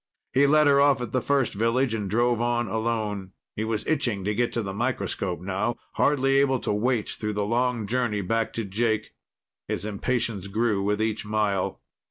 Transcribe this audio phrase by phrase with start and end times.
[0.33, 3.33] He let her off at the first village and drove on alone.
[3.55, 7.45] He was itching to get to the microscope now, hardly able to wait through the
[7.45, 9.11] long journey back to Jake.
[9.67, 11.81] His impatience grew with each mile.